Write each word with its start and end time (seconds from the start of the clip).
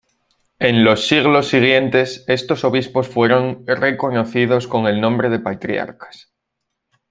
En 0.57 0.83
los 0.83 1.07
siglos 1.07 1.49
siguientes 1.49 2.25
estos 2.27 2.63
obispos 2.63 3.07
fueron 3.07 3.63
reconocidos 3.67 4.65
con 4.67 4.87
el 4.87 4.99
nombre 4.99 5.29
de 5.29 5.37
patriarcas. 5.37 6.31